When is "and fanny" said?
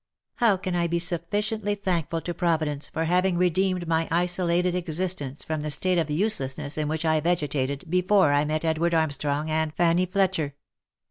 9.51-10.07